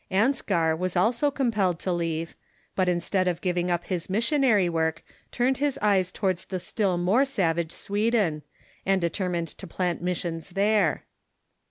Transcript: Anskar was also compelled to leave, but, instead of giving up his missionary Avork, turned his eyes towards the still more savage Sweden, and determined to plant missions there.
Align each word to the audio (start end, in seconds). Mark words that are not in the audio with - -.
Anskar 0.09 0.75
was 0.75 0.95
also 0.95 1.29
compelled 1.29 1.77
to 1.81 1.91
leave, 1.93 2.33
but, 2.75 2.89
instead 2.89 3.27
of 3.27 3.39
giving 3.39 3.69
up 3.69 3.83
his 3.83 4.09
missionary 4.09 4.67
Avork, 4.67 5.01
turned 5.31 5.57
his 5.57 5.77
eyes 5.79 6.11
towards 6.11 6.45
the 6.45 6.59
still 6.59 6.97
more 6.97 7.23
savage 7.23 7.71
Sweden, 7.71 8.41
and 8.83 8.99
determined 8.99 9.49
to 9.49 9.67
plant 9.67 10.01
missions 10.01 10.49
there. 10.57 11.05